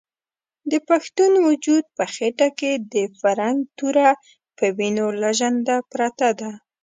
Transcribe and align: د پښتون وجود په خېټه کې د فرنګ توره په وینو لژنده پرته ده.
د 0.71 0.73
پښتون 0.89 1.31
وجود 1.47 1.83
په 1.97 2.03
خېټه 2.13 2.49
کې 2.59 2.71
د 2.93 2.95
فرنګ 3.19 3.59
توره 3.77 4.09
په 4.57 4.65
وینو 4.77 5.07
لژنده 5.21 5.77
پرته 5.91 6.29
ده. 6.39 6.51